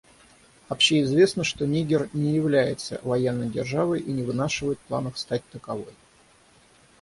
Общеизвестно, 0.67 1.43
что 1.43 1.67
Нигер 1.67 2.09
не 2.13 2.33
является 2.35 2.99
военной 3.03 3.47
державой 3.49 3.99
и 3.99 4.11
не 4.11 4.23
вынашивает 4.23 4.79
планов 4.87 5.19
стать 5.19 5.43
таковой. 5.51 5.93